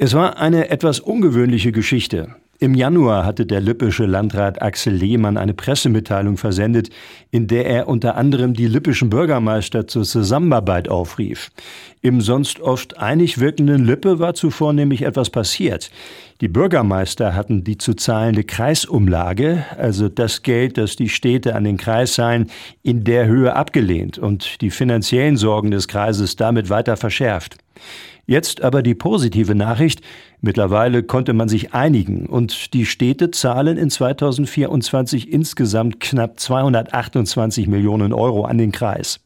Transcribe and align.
Es 0.00 0.14
war 0.14 0.38
eine 0.38 0.70
etwas 0.70 1.00
ungewöhnliche 1.00 1.72
Geschichte. 1.72 2.28
Im 2.60 2.74
Januar 2.74 3.24
hatte 3.24 3.46
der 3.46 3.60
lippische 3.60 4.06
Landrat 4.06 4.62
Axel 4.62 4.94
Lehmann 4.94 5.36
eine 5.36 5.54
Pressemitteilung 5.54 6.36
versendet, 6.36 6.90
in 7.32 7.48
der 7.48 7.66
er 7.66 7.88
unter 7.88 8.14
anderem 8.14 8.54
die 8.54 8.68
lippischen 8.68 9.10
Bürgermeister 9.10 9.88
zur 9.88 10.04
Zusammenarbeit 10.04 10.88
aufrief. 10.88 11.50
Im 12.00 12.20
sonst 12.20 12.60
oft 12.60 12.96
einig 12.98 13.38
wirkenden 13.40 13.84
Lippe 13.84 14.20
war 14.20 14.34
zuvor 14.34 14.72
nämlich 14.72 15.02
etwas 15.02 15.30
passiert. 15.30 15.90
Die 16.40 16.48
Bürgermeister 16.48 17.34
hatten 17.34 17.64
die 17.64 17.76
zu 17.76 17.94
zahlende 17.94 18.44
Kreisumlage, 18.44 19.64
also 19.76 20.08
das 20.08 20.42
Geld, 20.42 20.78
das 20.78 20.94
die 20.94 21.08
Städte 21.08 21.56
an 21.56 21.64
den 21.64 21.76
Kreis 21.76 22.14
seien, 22.14 22.50
in 22.84 23.02
der 23.02 23.26
Höhe 23.26 23.56
abgelehnt 23.56 24.16
und 24.16 24.60
die 24.60 24.70
finanziellen 24.70 25.36
Sorgen 25.36 25.72
des 25.72 25.88
Kreises 25.88 26.36
damit 26.36 26.70
weiter 26.70 26.96
verschärft. 26.96 27.58
Jetzt 28.26 28.62
aber 28.62 28.82
die 28.82 28.94
positive 28.94 29.54
Nachricht. 29.54 30.02
Mittlerweile 30.40 31.02
konnte 31.02 31.32
man 31.32 31.48
sich 31.48 31.72
einigen 31.72 32.26
und 32.26 32.74
die 32.74 32.84
Städte 32.84 33.30
zahlen 33.30 33.78
in 33.78 33.90
2024 33.90 35.32
insgesamt 35.32 35.98
knapp 35.98 36.38
228 36.38 37.68
Millionen 37.68 38.12
Euro 38.12 38.44
an 38.44 38.58
den 38.58 38.70
Kreis. 38.70 39.20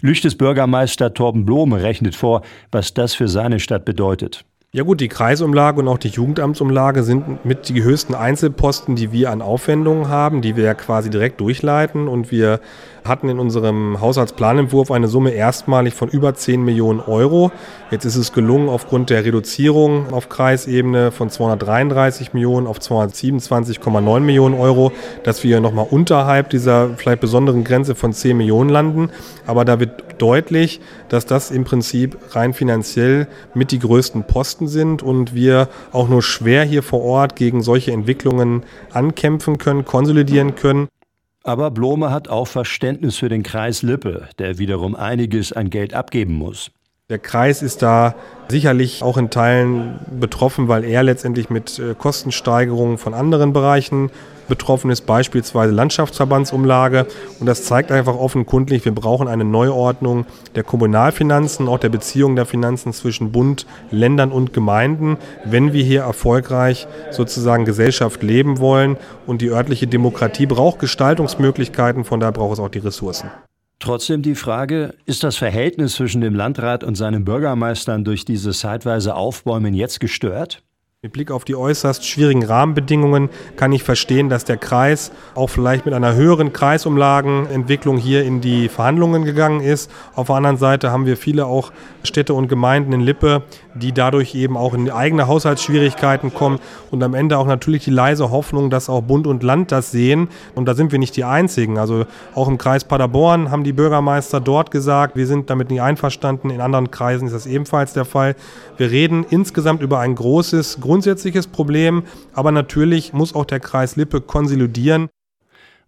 Lüchtes 0.00 0.36
Bürgermeister 0.36 1.14
Torben 1.14 1.46
Blome 1.46 1.82
rechnet 1.82 2.16
vor, 2.16 2.42
was 2.72 2.92
das 2.94 3.14
für 3.14 3.28
seine 3.28 3.60
Stadt 3.60 3.84
bedeutet. 3.84 4.44
Ja 4.74 4.84
gut, 4.84 5.02
die 5.02 5.08
Kreisumlage 5.08 5.80
und 5.80 5.88
auch 5.88 5.98
die 5.98 6.08
Jugendamtsumlage 6.08 7.02
sind 7.02 7.44
mit 7.44 7.68
die 7.68 7.82
höchsten 7.82 8.14
Einzelposten, 8.14 8.96
die 8.96 9.12
wir 9.12 9.30
an 9.30 9.42
Aufwendungen 9.42 10.08
haben, 10.08 10.40
die 10.40 10.56
wir 10.56 10.64
ja 10.64 10.72
quasi 10.72 11.10
direkt 11.10 11.42
durchleiten. 11.42 12.08
Und 12.08 12.30
wir 12.30 12.58
hatten 13.04 13.28
in 13.28 13.38
unserem 13.38 14.00
Haushaltsplanentwurf 14.00 14.90
eine 14.90 15.08
Summe 15.08 15.32
erstmalig 15.32 15.92
von 15.92 16.08
über 16.08 16.32
10 16.32 16.64
Millionen 16.64 17.00
Euro. 17.00 17.52
Jetzt 17.90 18.06
ist 18.06 18.16
es 18.16 18.32
gelungen, 18.32 18.70
aufgrund 18.70 19.10
der 19.10 19.26
Reduzierung 19.26 20.10
auf 20.10 20.30
Kreisebene 20.30 21.10
von 21.10 21.28
233 21.28 22.32
Millionen 22.32 22.66
auf 22.66 22.78
227,9 22.78 24.20
Millionen 24.20 24.54
Euro, 24.58 24.92
dass 25.22 25.44
wir 25.44 25.60
nochmal 25.60 25.86
unterhalb 25.90 26.48
dieser 26.48 26.96
vielleicht 26.96 27.20
besonderen 27.20 27.62
Grenze 27.64 27.94
von 27.94 28.14
10 28.14 28.38
Millionen 28.38 28.70
landen. 28.70 29.10
Aber 29.46 29.66
da 29.66 29.78
wird 29.80 30.11
deutlich, 30.22 30.80
dass 31.08 31.26
das 31.26 31.50
im 31.50 31.64
Prinzip 31.64 32.16
rein 32.30 32.54
finanziell 32.54 33.26
mit 33.54 33.72
die 33.72 33.80
größten 33.80 34.24
Posten 34.24 34.68
sind 34.68 35.02
und 35.02 35.34
wir 35.34 35.68
auch 35.90 36.08
nur 36.08 36.22
schwer 36.22 36.64
hier 36.64 36.84
vor 36.84 37.02
Ort 37.02 37.34
gegen 37.34 37.60
solche 37.60 37.90
Entwicklungen 37.90 38.62
ankämpfen 38.92 39.58
können, 39.58 39.84
konsolidieren 39.84 40.54
können. 40.54 40.88
Aber 41.42 41.72
Blome 41.72 42.10
hat 42.10 42.28
auch 42.28 42.46
Verständnis 42.46 43.16
für 43.16 43.28
den 43.28 43.42
Kreis 43.42 43.82
Lippe, 43.82 44.28
der 44.38 44.58
wiederum 44.58 44.94
einiges 44.94 45.52
an 45.52 45.70
Geld 45.70 45.92
abgeben 45.92 46.34
muss. 46.34 46.70
Der 47.12 47.18
Kreis 47.18 47.60
ist 47.60 47.82
da 47.82 48.14
sicherlich 48.48 49.02
auch 49.02 49.18
in 49.18 49.28
Teilen 49.28 49.98
betroffen, 50.18 50.68
weil 50.68 50.82
er 50.82 51.02
letztendlich 51.02 51.50
mit 51.50 51.78
äh, 51.78 51.94
Kostensteigerungen 51.94 52.96
von 52.96 53.12
anderen 53.12 53.52
Bereichen 53.52 54.10
betroffen 54.48 54.90
ist, 54.90 55.02
beispielsweise 55.02 55.74
Landschaftsverbandsumlage. 55.74 57.06
Und 57.38 57.44
das 57.44 57.64
zeigt 57.64 57.92
einfach 57.92 58.16
offenkundlich, 58.16 58.86
wir 58.86 58.94
brauchen 58.94 59.28
eine 59.28 59.44
Neuordnung 59.44 60.24
der 60.54 60.62
Kommunalfinanzen, 60.62 61.68
auch 61.68 61.78
der 61.78 61.90
Beziehung 61.90 62.34
der 62.34 62.46
Finanzen 62.46 62.94
zwischen 62.94 63.30
Bund, 63.30 63.66
Ländern 63.90 64.32
und 64.32 64.54
Gemeinden, 64.54 65.18
wenn 65.44 65.74
wir 65.74 65.84
hier 65.84 66.04
erfolgreich 66.04 66.88
sozusagen 67.10 67.66
Gesellschaft 67.66 68.22
leben 68.22 68.58
wollen. 68.58 68.96
Und 69.26 69.42
die 69.42 69.50
örtliche 69.50 69.86
Demokratie 69.86 70.46
braucht 70.46 70.78
Gestaltungsmöglichkeiten, 70.78 72.06
von 72.06 72.20
daher 72.20 72.32
braucht 72.32 72.54
es 72.54 72.58
auch 72.58 72.70
die 72.70 72.78
Ressourcen. 72.78 73.30
Trotzdem 73.82 74.22
die 74.22 74.36
Frage, 74.36 74.94
ist 75.06 75.24
das 75.24 75.36
Verhältnis 75.36 75.94
zwischen 75.94 76.20
dem 76.20 76.36
Landrat 76.36 76.84
und 76.84 76.94
seinen 76.94 77.24
Bürgermeistern 77.24 78.04
durch 78.04 78.24
dieses 78.24 78.60
zeitweise 78.60 79.16
Aufbäumen 79.16 79.74
jetzt 79.74 79.98
gestört? 79.98 80.62
Mit 81.04 81.14
Blick 81.14 81.32
auf 81.32 81.44
die 81.44 81.56
äußerst 81.56 82.06
schwierigen 82.06 82.44
Rahmenbedingungen 82.44 83.28
kann 83.56 83.72
ich 83.72 83.82
verstehen, 83.82 84.28
dass 84.28 84.44
der 84.44 84.56
Kreis 84.56 85.10
auch 85.34 85.48
vielleicht 85.48 85.84
mit 85.84 85.94
einer 85.94 86.14
höheren 86.14 86.52
Kreisumlagenentwicklung 86.52 87.96
hier 87.96 88.22
in 88.22 88.40
die 88.40 88.68
Verhandlungen 88.68 89.24
gegangen 89.24 89.62
ist. 89.62 89.90
Auf 90.14 90.28
der 90.28 90.36
anderen 90.36 90.58
Seite 90.58 90.92
haben 90.92 91.04
wir 91.04 91.16
viele 91.16 91.46
auch 91.46 91.72
Städte 92.04 92.34
und 92.34 92.46
Gemeinden 92.46 92.92
in 92.92 93.00
Lippe, 93.00 93.42
die 93.74 93.90
dadurch 93.90 94.36
eben 94.36 94.56
auch 94.56 94.74
in 94.74 94.90
eigene 94.92 95.26
Haushaltsschwierigkeiten 95.26 96.32
kommen 96.32 96.60
und 96.92 97.02
am 97.02 97.14
Ende 97.14 97.36
auch 97.38 97.48
natürlich 97.48 97.82
die 97.82 97.90
leise 97.90 98.30
Hoffnung, 98.30 98.70
dass 98.70 98.88
auch 98.88 99.00
Bund 99.00 99.26
und 99.26 99.42
Land 99.42 99.72
das 99.72 99.90
sehen. 99.90 100.28
Und 100.54 100.66
da 100.66 100.74
sind 100.74 100.92
wir 100.92 101.00
nicht 101.00 101.16
die 101.16 101.24
Einzigen. 101.24 101.78
Also 101.78 102.04
auch 102.36 102.46
im 102.46 102.58
Kreis 102.58 102.84
Paderborn 102.84 103.50
haben 103.50 103.64
die 103.64 103.72
Bürgermeister 103.72 104.38
dort 104.40 104.70
gesagt, 104.70 105.16
wir 105.16 105.26
sind 105.26 105.50
damit 105.50 105.68
nicht 105.68 105.82
einverstanden. 105.82 106.50
In 106.50 106.60
anderen 106.60 106.92
Kreisen 106.92 107.26
ist 107.26 107.34
das 107.34 107.46
ebenfalls 107.46 107.92
der 107.92 108.04
Fall. 108.04 108.36
Wir 108.76 108.92
reden 108.92 109.26
insgesamt 109.28 109.82
über 109.82 109.98
ein 109.98 110.14
großes, 110.14 110.80
grundsätzliches 110.92 111.46
Problem, 111.46 112.02
aber 112.34 112.52
natürlich 112.52 113.14
muss 113.14 113.34
auch 113.34 113.46
der 113.46 113.60
Kreis 113.60 113.96
Lippe 113.96 114.20
konsolidieren. 114.20 115.08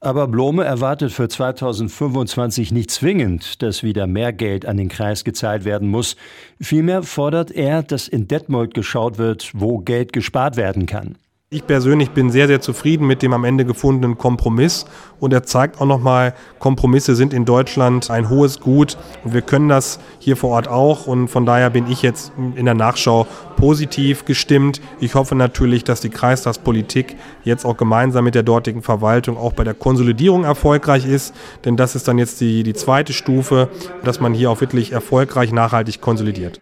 Aber 0.00 0.26
Blome 0.26 0.64
erwartet 0.64 1.12
für 1.12 1.28
2025 1.28 2.72
nicht 2.72 2.90
zwingend, 2.90 3.62
dass 3.62 3.84
wieder 3.84 4.08
mehr 4.08 4.32
Geld 4.32 4.66
an 4.66 4.76
den 4.76 4.88
Kreis 4.88 5.22
gezahlt 5.22 5.64
werden 5.64 5.88
muss. 5.88 6.16
Vielmehr 6.60 7.04
fordert 7.04 7.52
er, 7.52 7.84
dass 7.84 8.08
in 8.08 8.26
Detmold 8.26 8.74
geschaut 8.74 9.18
wird, 9.18 9.52
wo 9.54 9.78
Geld 9.78 10.12
gespart 10.12 10.56
werden 10.56 10.86
kann. 10.86 11.14
Ich 11.50 11.66
persönlich 11.66 12.10
bin 12.10 12.30
sehr, 12.30 12.46
sehr 12.46 12.60
zufrieden 12.60 13.06
mit 13.06 13.22
dem 13.22 13.32
am 13.32 13.44
Ende 13.44 13.64
gefundenen 13.64 14.18
Kompromiss 14.18 14.84
und 15.18 15.32
er 15.32 15.44
zeigt 15.44 15.80
auch 15.80 15.86
nochmal, 15.86 16.34
Kompromisse 16.58 17.16
sind 17.16 17.32
in 17.32 17.46
Deutschland 17.46 18.10
ein 18.10 18.28
hohes 18.28 18.60
Gut 18.60 18.98
und 19.24 19.32
wir 19.32 19.40
können 19.40 19.70
das 19.70 19.98
hier 20.18 20.36
vor 20.36 20.50
Ort 20.50 20.68
auch 20.68 21.06
und 21.06 21.28
von 21.28 21.46
daher 21.46 21.70
bin 21.70 21.90
ich 21.90 22.02
jetzt 22.02 22.32
in 22.54 22.66
der 22.66 22.74
Nachschau 22.74 23.26
positiv 23.56 24.26
gestimmt. 24.26 24.82
Ich 25.00 25.14
hoffe 25.14 25.36
natürlich, 25.36 25.84
dass 25.84 26.02
die 26.02 26.10
Kreistagspolitik 26.10 27.16
jetzt 27.44 27.64
auch 27.64 27.78
gemeinsam 27.78 28.24
mit 28.24 28.34
der 28.34 28.42
dortigen 28.42 28.82
Verwaltung 28.82 29.38
auch 29.38 29.54
bei 29.54 29.64
der 29.64 29.72
Konsolidierung 29.72 30.44
erfolgreich 30.44 31.06
ist, 31.06 31.34
denn 31.64 31.78
das 31.78 31.94
ist 31.94 32.08
dann 32.08 32.18
jetzt 32.18 32.42
die, 32.42 32.62
die 32.62 32.74
zweite 32.74 33.14
Stufe, 33.14 33.70
dass 34.04 34.20
man 34.20 34.34
hier 34.34 34.50
auch 34.50 34.60
wirklich 34.60 34.92
erfolgreich 34.92 35.50
nachhaltig 35.50 36.02
konsolidiert. 36.02 36.60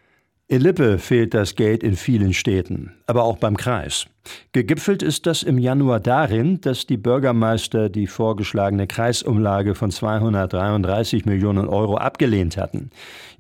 In 0.49 0.61
Lippe 0.61 1.01
fehlt 1.01 1.35
das 1.35 1.57
Geld 1.57 1.83
in 1.83 1.97
vielen 1.97 2.33
Städten, 2.33 2.93
aber 3.07 3.25
auch 3.25 3.37
beim 3.37 3.57
Kreis. 3.57 4.07
Gegipfelt 4.53 5.03
ist 5.03 5.27
das 5.27 5.43
im 5.43 5.59
Januar 5.59 5.99
darin, 5.99 6.61
dass 6.61 6.87
die 6.87 6.97
Bürgermeister 6.97 7.89
die 7.89 8.07
vorgeschlagene 8.07 8.87
Kreisumlage 8.87 9.75
von 9.75 9.91
233 9.91 11.27
Millionen 11.27 11.67
Euro 11.67 11.97
abgelehnt 11.97 12.57
hatten. 12.59 12.91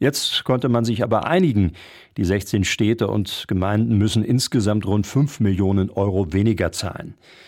Jetzt 0.01 0.43
konnte 0.43 0.69
man 0.69 0.85
sich 0.85 1.05
aber 1.05 1.29
einigen. 1.29 1.75
Die 2.17 2.25
16 2.25 2.65
Städte 2.65 3.07
und 3.07 3.45
Gemeinden 3.47 3.99
müssen 3.99 4.25
insgesamt 4.25 4.85
rund 4.85 5.07
5 5.07 5.39
Millionen 5.39 5.91
Euro 5.91 6.33
weniger 6.33 6.73
zahlen. 6.73 7.15